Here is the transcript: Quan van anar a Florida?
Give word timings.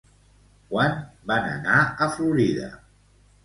Quan 0.71 0.95
van 1.33 1.47
anar 1.51 1.77
a 1.85 2.11
Florida? 2.19 2.75